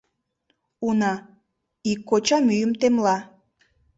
Уна, 0.87 1.13
ик 1.91 1.99
коча 2.09 2.37
мӱйым 2.47 2.71
темла. 2.79 3.17